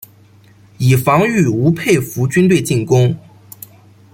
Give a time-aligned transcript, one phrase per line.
[0.79, 3.15] 以防御吴佩孚军队进攻。